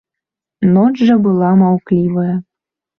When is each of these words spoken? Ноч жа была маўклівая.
Ноч 0.77 0.97
жа 1.11 1.17
была 1.27 1.53
маўклівая. 1.63 2.35